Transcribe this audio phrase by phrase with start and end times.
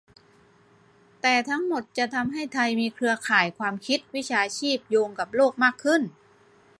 [1.21, 6.01] แต่ทั้งหมดจะทำให้ไทยมีเครือข่ายความคิด-วิชาชีพโยงกับโลกมากขึ้น